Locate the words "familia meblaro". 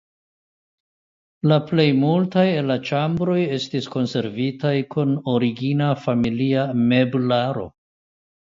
6.09-7.71